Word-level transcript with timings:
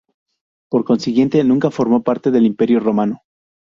Por 0.71 0.83
consiguiente, 0.83 1.43
nunca 1.43 1.69
formó 1.69 2.01
parte 2.01 2.31
del 2.31 2.47
Imperio 2.47 2.79
romano. 2.79 3.21